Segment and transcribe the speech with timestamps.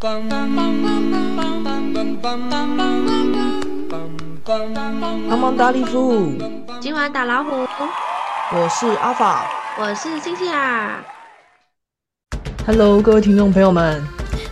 [0.00, 0.22] 帮
[5.40, 6.32] 忙打礼服，
[6.80, 7.50] 今晚打老虎，
[8.52, 9.50] 我是阿法。
[9.76, 11.04] 我是星星啊。
[12.64, 14.00] Hello，各位听众朋友们，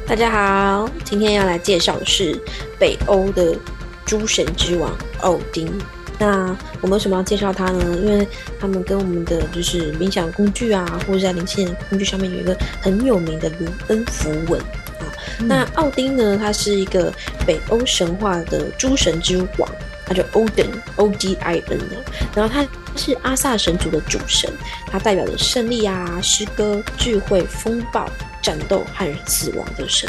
[0.05, 2.37] 大家好，今天要来介绍的是
[2.77, 3.57] 北欧的
[4.05, 4.91] 诸神之王
[5.21, 5.73] 奥丁。
[6.19, 7.97] 那我们为什么要介绍他呢？
[7.99, 8.27] 因为
[8.59, 14.61] 他们跟我们的就是冥想工具啊，或者在灵性工具上面有一个很有名的卢恩符文
[15.41, 17.13] 那奥丁呢，他是一个
[17.47, 19.69] 北欧神话的诸神之王，
[20.05, 21.97] 他叫 Odin，O D I N 啊。
[22.35, 24.51] 然后他是阿萨神族的主神，
[24.91, 28.09] 他代表着胜利啊、诗歌、智慧、风暴、
[28.43, 30.09] 战斗和死亡的神。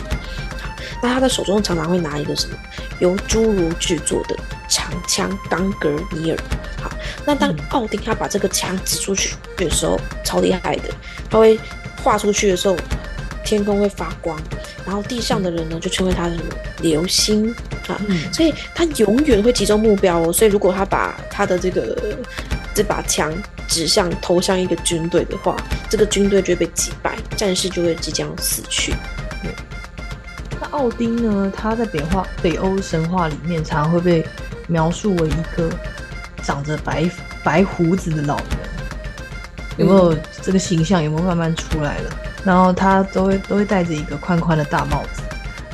[1.02, 2.58] 那他的手中常常会拿一个什么
[3.00, 4.36] 由侏儒制作的
[4.68, 6.38] 长枪冈格尼尔。
[6.82, 6.90] 好，
[7.26, 10.90] 那当奥丁他把这个枪指出去的时候，超厉害的，
[11.30, 11.60] 他会
[12.04, 12.76] 画出去的时候，
[13.48, 14.38] 天空会发光，
[14.86, 16.50] 然后地上的人呢就称为他的什么
[16.82, 17.50] 流星
[17.88, 20.34] 啊，嗯所以他永远会集中目标哦。
[20.34, 22.18] 所以如果他把他的这个
[22.76, 23.34] 这把枪
[23.66, 25.56] 指向投向一个军队的话，
[25.90, 28.94] 这个军队就会被击败，战士就会即将死去。
[30.60, 31.50] 那奥丁呢？
[31.56, 34.28] 他在北化北欧神话里面，常常会被
[34.68, 35.70] 描述为一个
[36.44, 37.10] 长着白
[37.46, 38.46] 白胡子的老人。
[39.78, 41.02] 有没有这个形象？
[41.02, 42.10] 有没有慢慢出来了？
[42.48, 45.22] 然后他都会都会戴着一个宽宽的大帽子，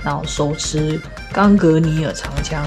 [0.04, 1.00] 然后手持
[1.32, 2.66] 冈格尼尔长枪，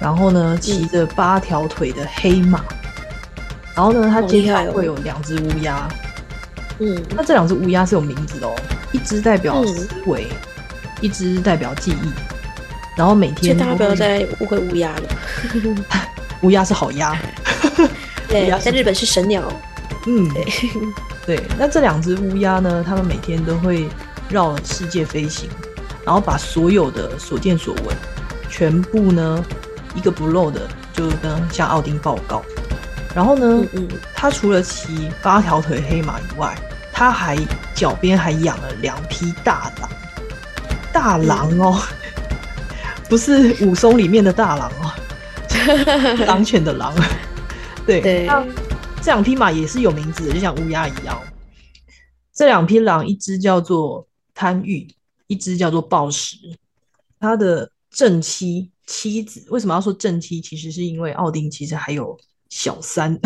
[0.00, 2.64] 然后呢骑着八条腿的黑马，
[3.72, 5.88] 然后呢他肩好厉害哦上会有两只乌鸦。
[6.80, 8.54] 嗯，那这两只乌鸦是有名字的哦，
[8.90, 10.26] 一只代表嗯思维，
[11.00, 12.12] 一只代表记忆。
[12.96, 15.02] 然后每天大家不要再误会乌鸦了。
[16.42, 17.16] 乌鸦是好鸭，
[18.26, 19.40] 对鸦， 在日本是神鸟。
[20.08, 20.44] 嗯，对。
[21.58, 23.88] 那这两只乌鸦呢，它们每天都会
[24.28, 25.48] 绕世界飞行，
[26.04, 27.96] 然后把所有的所见所闻，
[28.48, 29.44] 全部呢
[29.94, 32.42] 一个不漏的就跟向奥丁报告。
[33.14, 36.54] 然后呢，嗯嗯，他除了骑八条腿黑马以外，
[36.92, 37.36] 他还
[37.74, 39.90] 脚边还养了两匹大狼，
[40.92, 41.80] 大狼哦，
[43.08, 44.92] 不是武松里面的大狼哦，
[46.26, 46.94] 狼犬的狼。
[47.86, 48.44] 对，对，那
[49.06, 51.22] 这两匹马也是有名字的，就像乌鸦一样。
[52.34, 54.84] 这两匹狼，一只叫做贪欲，
[55.28, 56.36] 一只叫做暴食。
[57.20, 60.40] 他的正妻妻子为什么要说正妻？
[60.40, 62.18] 其实是因为奥丁其实还有
[62.48, 63.16] 小三。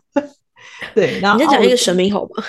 [0.94, 2.44] 对，然后你再讲一个神明好吗？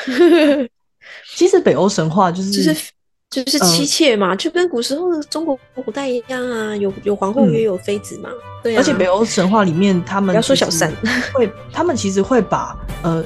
[1.34, 2.92] 其实北欧神话就是就是
[3.31, 3.66] 就是嗯。
[3.66, 7.53] 妻妾嘛，就跟古时候的中国古代一样啊，有有皇后嗯。
[7.53, 8.30] 也有妃子嘛。
[8.62, 10.94] 对啊，而且北欧神话里面，他们不要说小三
[11.34, 13.24] 会，他们其实会把呃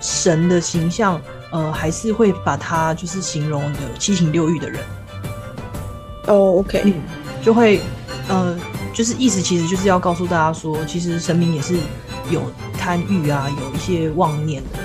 [0.00, 4.80] 神的形象，呃，还是会把他就是形容的七情六欲的人，
[6.28, 6.94] 哦，OK，嗯，
[7.42, 7.80] 就会
[8.28, 8.56] 呃，
[8.94, 11.74] 就是意思其实就是要告诉大家说，其实神明也是
[12.30, 12.40] 有
[12.78, 14.78] 贪欲啊，有一些妄念的，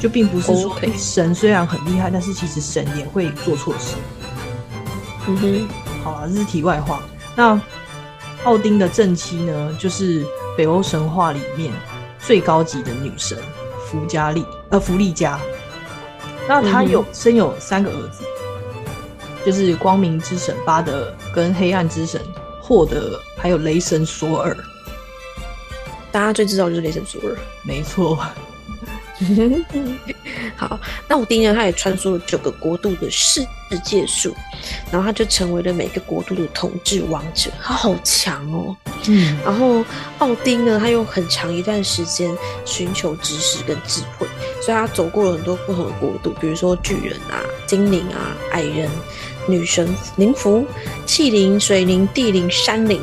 [0.00, 3.96] 就并不是说神虽然很厉害，但是其实神也会做错事。
[5.26, 5.68] 嗯哼，
[6.02, 7.02] 好啊，这是题外话。
[7.36, 7.60] 那
[8.44, 10.24] 奥丁的正妻呢，就是
[10.56, 11.72] 北欧神话里面
[12.20, 13.36] 最高级的女神
[13.86, 15.38] 弗加利，呃，弗利加。
[16.48, 18.22] 那她有、生有三个儿子，
[19.44, 22.20] 就是光明之神巴德跟黑暗之神
[22.62, 24.56] 霍德，还有雷神索尔。
[26.10, 27.36] 大家最知道就是雷神索尔。
[27.64, 28.18] 没错，
[30.56, 33.46] 好，那奥丁呢，他也穿梭了九个国度的世
[33.84, 34.34] 界树，
[34.90, 38.76] 然后他就成为了每个国度的统治王者，他好强哦。
[39.08, 39.84] 嗯，然后
[40.18, 42.30] 奥丁呢，他用很长一段时间
[42.64, 44.26] 寻求知识跟智慧，
[44.62, 48.88] 所以他走过了很多不同的国度，比如说巨人啊、精灵啊、矮人、
[49.48, 50.64] 女神、灵符、
[51.06, 53.00] 气灵、水灵、地灵、山灵，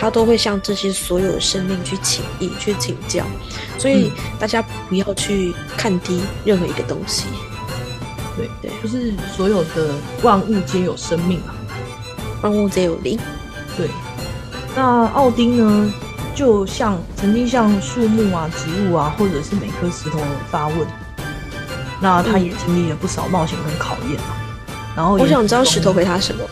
[0.00, 3.22] 他都会向这些所有的生命去请益、去请教。
[3.78, 7.26] 所以大家不要去看低任何一个东西。
[8.36, 11.54] 对对就是所有的万物皆有生命啊。
[12.40, 13.18] 万物皆有灵。
[13.76, 13.88] 对，
[14.74, 15.92] 那奥丁呢，
[16.34, 20.18] 就像曾经向树木啊、植物啊，或者是每颗石头
[20.50, 20.78] 发问，
[22.00, 24.36] 那他也经历了不少冒险跟考验啊。
[24.96, 26.42] 然后我想知道石头，回他什么。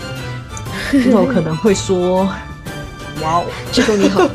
[0.90, 2.28] 石头可能会说
[3.22, 4.22] ：“哇哦，石头你好，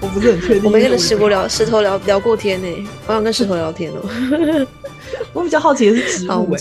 [0.00, 4.66] 我不是很确定。”我没跟石头聊石头聊聊过天呢、我想跟石头聊天哦、
[5.32, 6.56] 我比较好奇的是植物。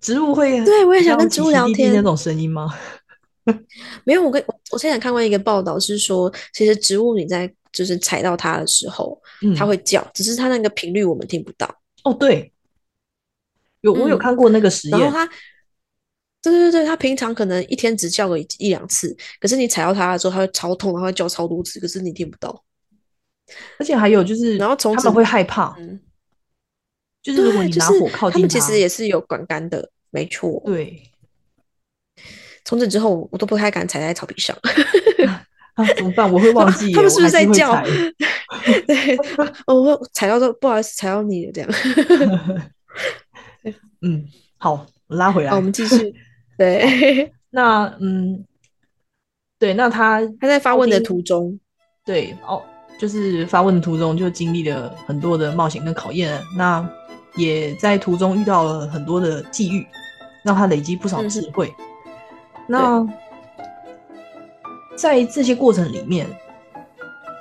[0.00, 2.74] 植物会对我也想跟植物聊天那种声音吗？
[4.04, 11.68] 没有，我跟我我之前看过一个报道，是说其实植物你在就是踩到它的时候，嗯它会叫，只是它那个频率我们听不到。
[12.04, 12.50] 哦，对，
[13.82, 15.28] 有我有嗯看过那个实验，然后它
[16.42, 22.64] 对对对，他平常可能一天只叫个一一两次，可是你踩到他的时候，他会超痛，他会叫超多次，可是你听不到。
[23.78, 26.00] 而且还有就是，然后从此他们会害怕，嗯，
[27.22, 30.62] 就是如果你拿火靠近他们其实也是有管干的，没错。
[30.64, 31.02] 对
[32.64, 34.56] 从此之后，我都不太敢踩在草皮上。
[35.74, 36.30] 啊，怎么办？
[36.30, 37.84] 我会忘记 耶，他们是不是在叫踩？
[38.86, 39.16] 对，
[39.66, 41.70] 哦，我踩到都不好意思，踩到你了这样。
[44.02, 44.24] 嗯，
[44.58, 45.50] 好，我拉回来。
[45.50, 46.14] 好，我们继续。
[46.60, 48.44] 对， 那嗯，
[49.58, 51.58] 对，那他他在发问的途中，
[52.04, 52.62] 对哦，
[52.98, 56.86] 就是发问的途中就经历了很多的冒险跟考验，那
[57.34, 59.86] 也在途中遇到了很多的际遇，
[60.44, 61.72] 让他累积不少智慧。
[62.68, 63.08] 那
[64.96, 66.26] 在这些过程里面，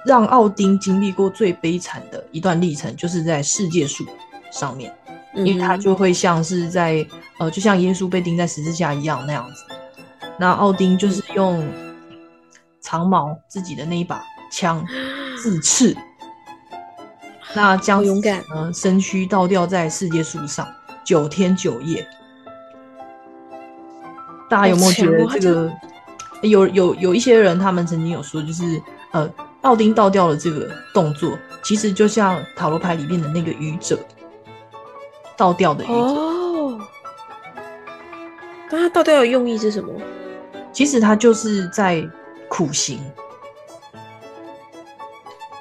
[0.06, 4.06] 让奥丁经历过最悲惨的一段历程，就是在世界树
[4.50, 4.95] 上面。
[5.45, 7.06] 因为他嗯就会像是在
[7.39, 9.63] 呃，就像耶稣被钉在十字架一样那样子。
[10.38, 11.68] 那奥丁就是用
[12.81, 14.86] 长矛自己的那一把枪
[15.41, 15.95] 自刺，
[17.53, 20.68] 那将好勇敢呢身躯倒吊在世界树上
[21.03, 22.07] 九天九夜。
[24.50, 25.71] 大家有没有觉得这个？
[26.42, 28.81] 有有有一些人，他们曾经有说，就是
[29.12, 29.30] 呃，
[29.62, 34.00] 奥丁倒吊的这个动作，其实就像塔罗牌里面的那个愚者
[35.39, 36.80] 倒掉的愚者，哦，
[38.69, 39.89] 那他倒掉的用意是什么？
[40.74, 42.06] 其实他就是在
[42.50, 43.00] 苦行。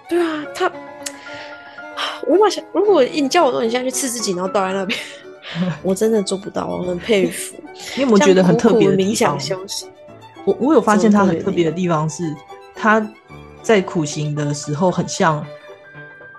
[0.08, 0.70] 对啊，他，
[2.26, 4.98] 我有想，如果你叫我说你现在去刺自己，然后倒在那边，
[5.84, 7.54] 我真的做不到，我很佩服。
[7.94, 9.40] 你有没有觉得很特别的地冥想方？
[9.40, 9.86] 休息？
[10.44, 12.34] 我我有发现他很特别的地方是，
[12.74, 13.06] 他
[13.62, 15.44] 在苦行的时候很像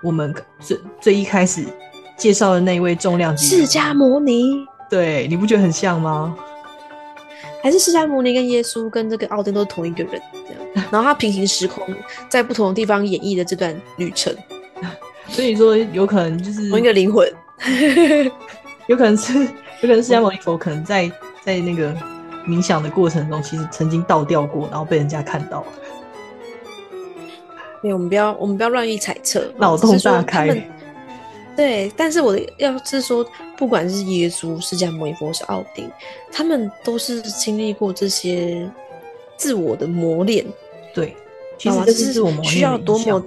[0.02, 1.64] 我们最最一开始
[2.20, 6.36] 介绍的那一位重量级释迦牟尼对，你不觉得很像吗？
[7.62, 10.84] 还是释迦牟尼跟耶稣跟这个奥丁都是同一个人，这样。
[10.92, 11.82] 然后他平行时空，
[12.28, 14.34] 在不同的地方演绎的这段旅程，
[15.28, 17.26] 所以说有可能就是同一个灵魂。
[18.86, 19.48] 有可能是有
[19.82, 21.10] 可能释迦牟尼佛可能在
[21.42, 21.94] 在那个
[22.46, 25.64] 冥想的过程中，其实曾经倒掉过，然后被人家看到。
[27.82, 30.46] 没有，我们不要，我们不要乱意猜测，脑洞大开
[31.56, 33.26] 对，但是我的要是说，
[33.56, 35.90] 不管是耶稣、释迦牟尼佛、是奥丁，
[36.32, 38.70] 他们都是经历过这些
[39.36, 40.46] 自我的磨练，
[40.94, 41.14] 对，
[41.58, 43.22] 其实这是自我磨需要多么，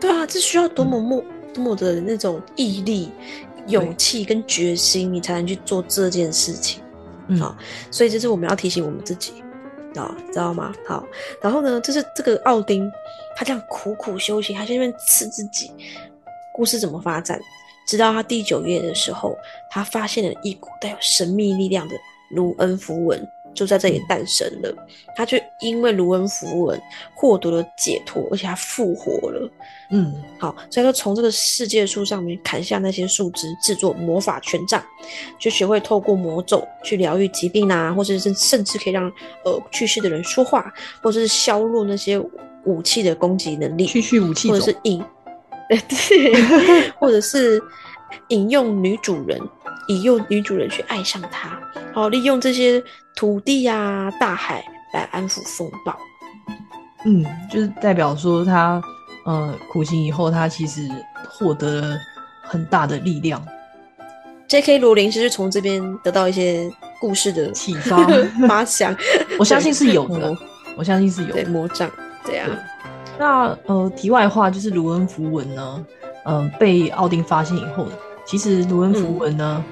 [0.00, 1.22] 对啊，这需要多么莫、
[1.52, 3.10] 多么的那种毅力、
[3.68, 6.82] 勇气跟决心，你才能去做这件事情。
[7.28, 7.56] 嗯好
[7.90, 9.32] 所以这是我们要提醒我们自己
[9.94, 10.74] 啊，知道吗？
[10.86, 11.06] 好，
[11.40, 12.90] 然后呢，就是这个奥丁，
[13.36, 15.70] 他这样苦苦修行，他在那边刺自己。
[16.54, 17.40] 故事怎么发展？
[17.86, 19.36] 直到他第九页的时候，
[19.68, 21.94] 他发现了一股带有神秘力量的
[22.30, 24.74] 卢恩符文，就在这里诞生了。
[25.16, 26.80] 他就因为卢恩符文
[27.14, 29.50] 获得了解脱，而且他复活了。
[29.90, 34.82] 嗯，好，所以说从这个世界树上面砍下那些树枝，制作魔法权杖，
[35.38, 39.12] 就学会透过魔咒去疗愈疾病啊，或者是甚至可以让
[39.44, 40.72] 呃去世的人说话，
[41.02, 42.18] 或者是削弱那些
[42.64, 45.04] 武器的攻击能力，去去武器或者是引，
[45.88, 47.62] 对，或者是
[48.28, 49.40] 引用女主人，
[49.88, 51.58] 引诱女主人去爱上他，
[51.92, 52.82] 好，利用这些
[53.16, 55.96] 土地啊、大海来安抚风暴。
[57.06, 58.82] 嗯，就是代表说他
[59.26, 60.88] 呃苦行以后，他其实
[61.28, 61.96] 获得了
[62.42, 63.44] 很大的力量
[64.46, 64.78] J.K.
[64.78, 67.96] 罗琳是不是从这边得到一些故事的启发。
[68.46, 68.94] 发想？
[69.38, 70.38] 我相信是有的魔，
[70.76, 71.44] 我相信是有的。
[71.46, 71.90] 魔杖，
[72.24, 72.48] 对啊，
[73.18, 75.84] 那呃，题外话就是卢恩符文呢，
[76.24, 77.86] 嗯、被奥丁发现以后，
[78.24, 79.64] 其实卢恩符文呢，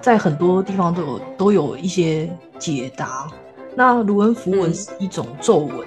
[0.00, 2.28] 在很多地方都有都有一些
[2.58, 3.26] 解答。
[3.74, 5.86] 那卢恩符文嗯是一种咒文，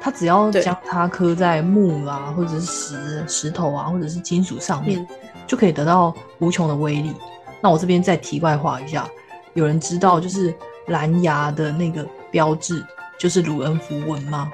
[0.00, 5.06] 它只要将它刻在木啊，或者是石石头啊，或者是金属上面，嗯
[5.46, 7.12] 就可以得到无穷的威力。
[7.60, 9.08] 那我这边再题外话一下，
[9.54, 10.54] 有人知道就是
[10.88, 12.84] 蓝牙的那个标志
[13.18, 14.50] 就是卢恩符文吗？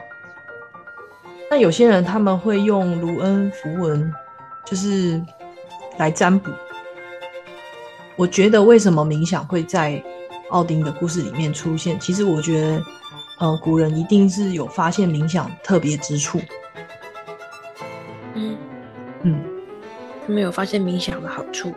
[1.51, 4.13] 那有些人他们会用卢恩符文，
[4.65, 5.21] 就是
[5.97, 6.51] 来占卜。
[8.17, 10.03] 我觉得为什么冥想会在
[10.51, 11.99] 奥丁的故事里面出现？
[12.01, 12.83] 其实我觉得，
[13.39, 16.41] 呃，古人一定是有发现冥想特别之处。
[18.35, 18.57] 嗯，
[19.23, 19.41] 嗯
[20.27, 21.73] 他们有发现冥想的好处，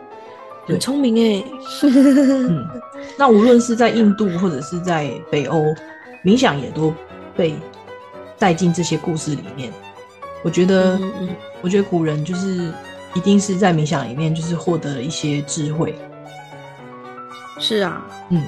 [0.66, 1.44] 很聪明哎。
[1.84, 2.68] 嗯，
[3.16, 5.74] 那无论是在印度或者是在北欧，
[6.24, 6.92] 冥想也都
[7.36, 7.54] 被
[8.42, 9.72] 带进这些故事里面。
[10.42, 11.28] 我觉得，嗯嗯
[11.60, 12.72] 我觉得古人就是
[13.14, 15.94] 一定是在冥想里面就是获得了一些智慧。
[17.60, 18.42] 是啊，嗯，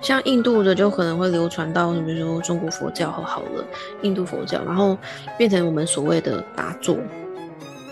[0.00, 3.64] 像印度的就可能会流传到，比如说中国佛教和好了，
[4.02, 4.96] 印度佛教，然后
[5.36, 6.96] 变成我们所谓的打坐。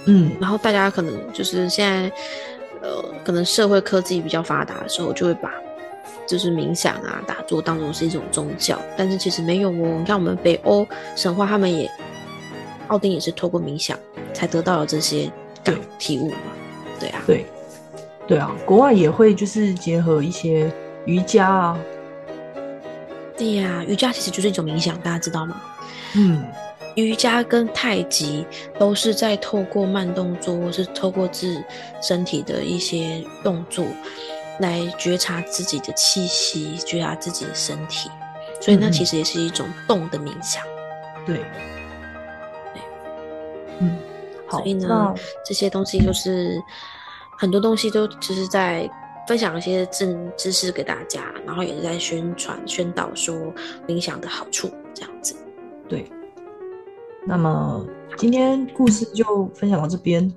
[0.04, 2.12] 嗯，然后大家可能就是现在，
[2.80, 5.50] 呃，可能社会科技比较发达的时候，就会把
[6.26, 9.96] 就是冥想啊、打坐当中是一种宗教，但是其实没有哦。
[9.98, 11.90] 你看我们北欧神话，他们也
[12.88, 13.98] 奥丁也是透过冥想
[14.32, 15.30] 才得到了这些
[15.62, 16.36] 对体悟嘛。
[16.98, 17.46] 对啊，对，
[18.26, 20.70] 对啊，国外也会就是结合一些
[21.04, 21.78] 瑜伽啊，
[23.36, 25.60] 对呀、瑜伽其实就是一种冥想，大家知道吗？
[26.14, 26.42] 嗯，
[26.94, 28.46] 瑜伽跟太极
[28.78, 31.62] 都是在透过慢动作，或是透过自
[32.00, 33.84] 身体的一些动作，
[34.60, 38.10] 来觉察自己的气息，觉察自己的身体。
[38.60, 40.64] 所以那其实也是一种动的冥想。
[41.26, 41.44] 对，
[43.80, 43.98] 嗯，
[44.46, 46.62] 好，所以呢那，这些东西就是
[47.38, 48.88] 很多东西都只是在
[49.28, 53.34] 分享一些知知识给大家，然后也是在宣传宣导说
[53.86, 55.36] 冥想的好处，这样子。
[55.88, 56.10] 对，
[57.26, 57.84] 那么
[58.16, 60.32] 今天故事就分享到这边，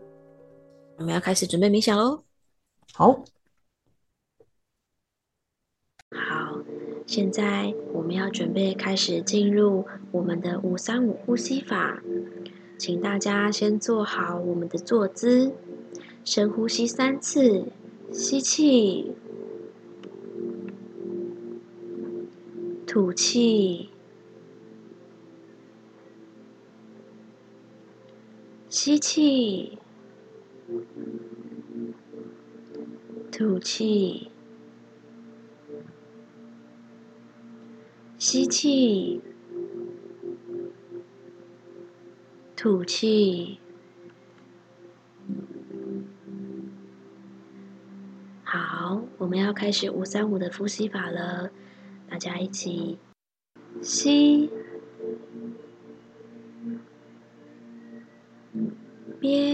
[0.97, 2.21] 我们要开始准备冥想喽。
[2.93, 3.23] 好，
[6.11, 6.57] 好，
[7.09, 12.03] 现在我们要准备开始进入我们的五三五呼吸法，
[12.77, 15.51] 请大家先做好我们的坐姿，
[16.23, 17.65] 深呼吸三次，
[18.11, 19.13] 吸气，
[22.85, 23.89] 吐气，
[28.69, 29.79] 吸气，
[33.31, 34.29] 吐气。
[38.31, 39.19] 吸气，
[42.55, 43.57] 吐气。
[48.43, 51.49] 好，我们要开始五三五的呼吸法了，
[52.07, 52.99] 大家一起
[53.81, 54.51] 吸，
[59.19, 59.48] 憋，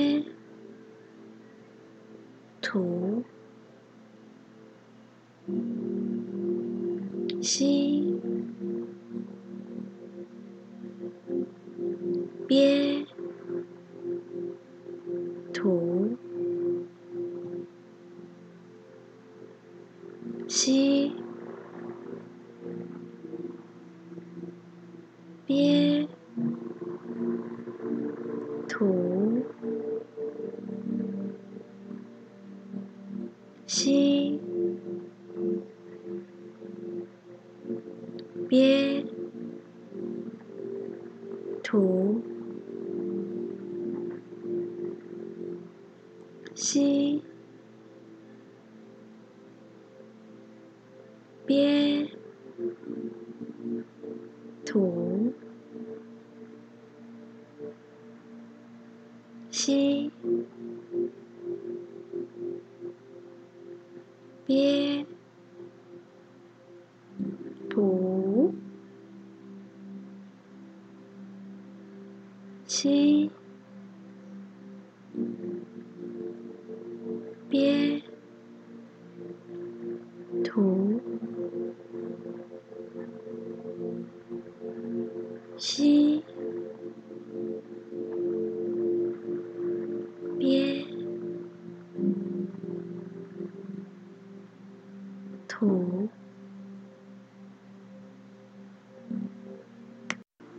[33.68, 34.05] 吸，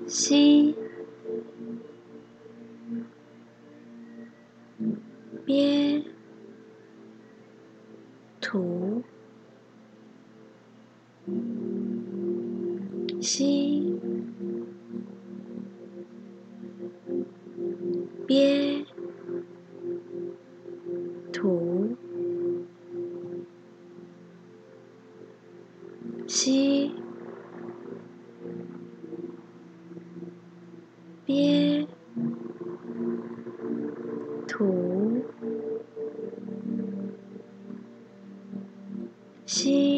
[0.07, 0.75] 吸，
[34.47, 35.23] 吐。
[39.47, 39.96] 吸，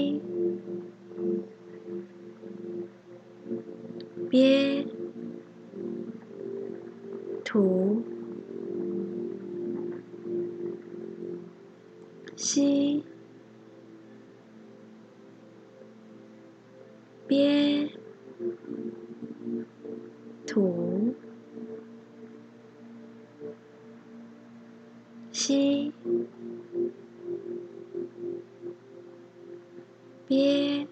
[30.28, 30.86] 边，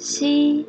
[0.00, 0.66] 吸，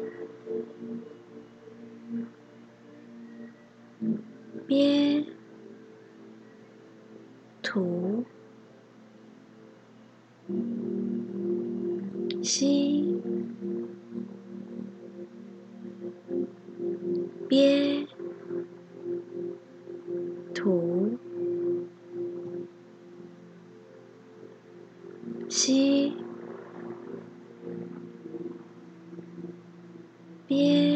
[30.52, 30.91] 憋，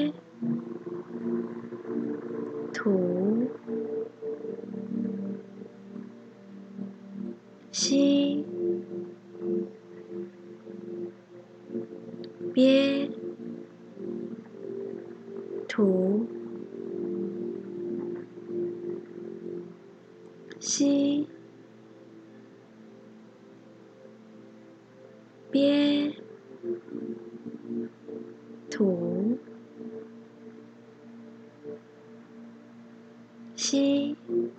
[34.14, 34.52] 吸，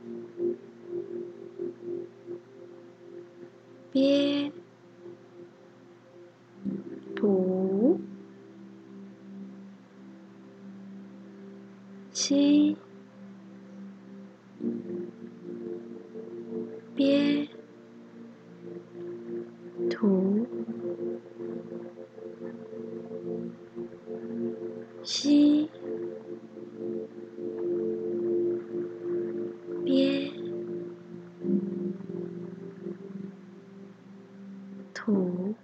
[35.06, 35.54] 吐。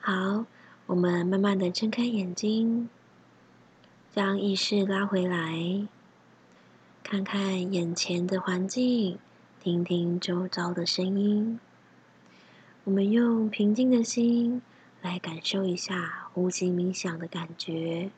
[0.00, 0.44] 好，
[0.86, 2.88] 我们慢慢的睁开眼睛，
[4.10, 5.86] 将意识拉回来，
[7.04, 9.20] 看看眼前的环境，
[9.60, 11.60] 听听周遭的声音。
[12.82, 14.60] 我们用平静的心
[15.02, 18.10] 来感受一下呼吸冥想的感觉，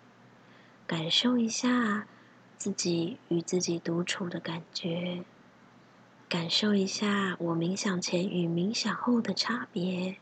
[0.86, 2.06] 感受一下
[2.58, 5.24] 自己与自己独处的感觉，
[6.28, 10.16] 感受一下我冥想前与冥想后的差别，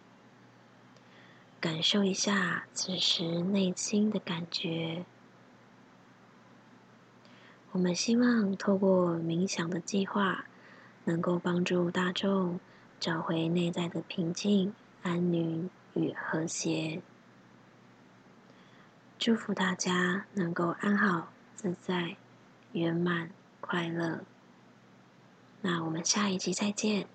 [1.58, 5.04] 感受一下此时内心的感觉。
[7.72, 10.44] 我们希望透过冥想的计划，
[11.04, 12.60] 能够帮助大众。
[12.98, 14.72] 找回内在的平静、
[15.02, 17.02] 安宁与和谐。
[19.18, 22.16] 祝福大家能够安好、自在、
[22.76, 23.30] 圆满、
[23.62, 24.20] 快乐。
[25.62, 27.06] 那我们下一集再见，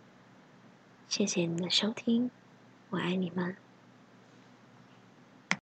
[1.08, 2.32] 谢谢你的收听，
[2.90, 3.56] 我爱你们。